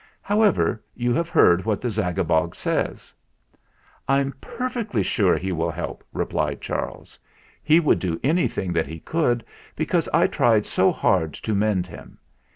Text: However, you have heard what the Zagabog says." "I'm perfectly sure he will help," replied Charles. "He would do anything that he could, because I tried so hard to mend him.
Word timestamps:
However, 0.23 0.83
you 0.95 1.13
have 1.13 1.29
heard 1.29 1.63
what 1.63 1.79
the 1.79 1.89
Zagabog 1.91 2.55
says." 2.55 3.13
"I'm 4.07 4.33
perfectly 4.41 5.03
sure 5.03 5.37
he 5.37 5.51
will 5.51 5.69
help," 5.69 6.03
replied 6.11 6.59
Charles. 6.59 7.19
"He 7.61 7.79
would 7.79 7.99
do 7.99 8.19
anything 8.23 8.73
that 8.73 8.87
he 8.87 8.99
could, 8.99 9.45
because 9.75 10.09
I 10.11 10.25
tried 10.25 10.65
so 10.65 10.91
hard 10.91 11.33
to 11.35 11.53
mend 11.53 11.85
him. 11.85 12.17